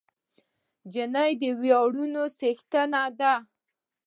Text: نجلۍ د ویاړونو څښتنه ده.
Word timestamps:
نجلۍ 0.85 1.31
د 1.41 1.43
ویاړونو 1.59 2.23
څښتنه 2.37 3.03
ده. 3.19 3.33